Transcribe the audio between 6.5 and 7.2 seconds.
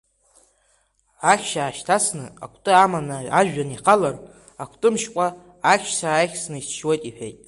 исшьуеит,—